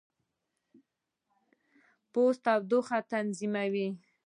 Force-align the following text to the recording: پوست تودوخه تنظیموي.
پوست 2.11 2.39
تودوخه 2.45 2.99
تنظیموي. 3.11 3.87